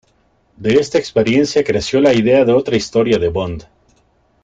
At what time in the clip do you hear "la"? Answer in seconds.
2.01-2.11